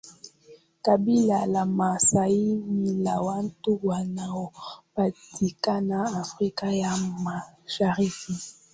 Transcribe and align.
Kabila 0.85 1.45
la 1.45 1.65
maasai 1.65 2.39
ni 2.67 2.93
la 2.97 3.21
watu 3.21 3.79
wanaopatikana 3.83 6.17
Afrika 6.19 6.71
ya 6.73 6.97
mashariki 6.97 8.35